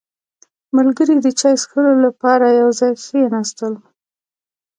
[0.75, 3.73] •ملګري د چای څښلو لپاره یو ځای کښېناستل.